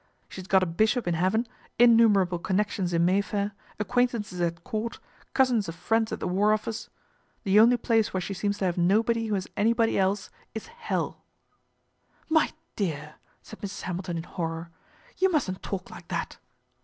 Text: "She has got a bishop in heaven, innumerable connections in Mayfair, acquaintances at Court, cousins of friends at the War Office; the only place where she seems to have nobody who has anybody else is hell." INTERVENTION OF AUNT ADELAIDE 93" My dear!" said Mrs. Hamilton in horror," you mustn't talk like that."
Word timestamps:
"She 0.29 0.41
has 0.41 0.47
got 0.47 0.63
a 0.63 0.65
bishop 0.65 1.07
in 1.07 1.13
heaven, 1.13 1.47
innumerable 1.77 2.39
connections 2.39 2.91
in 2.91 3.05
Mayfair, 3.05 3.51
acquaintances 3.79 4.41
at 4.41 4.63
Court, 4.63 4.99
cousins 5.35 5.69
of 5.69 5.75
friends 5.75 6.11
at 6.11 6.19
the 6.19 6.27
War 6.27 6.53
Office; 6.53 6.89
the 7.43 7.59
only 7.59 7.77
place 7.77 8.11
where 8.11 8.19
she 8.19 8.33
seems 8.33 8.57
to 8.57 8.65
have 8.65 8.79
nobody 8.79 9.27
who 9.27 9.35
has 9.35 9.47
anybody 9.55 9.99
else 9.99 10.31
is 10.55 10.65
hell." 10.65 11.23
INTERVENTION 12.29 12.33
OF 12.33 12.37
AUNT 12.37 12.49
ADELAIDE 12.77 12.89
93" 12.89 12.89
My 12.97 12.97
dear!" 13.05 13.15
said 13.43 13.61
Mrs. 13.61 13.81
Hamilton 13.83 14.17
in 14.17 14.23
horror," 14.23 14.71
you 15.19 15.31
mustn't 15.31 15.61
talk 15.61 15.91
like 15.91 16.07
that." 16.07 16.39